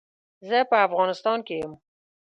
زه 0.49 0.57
په 0.69 0.77
افغانيستان 0.87 1.39
کې 1.47 1.55
يم. 1.63 1.73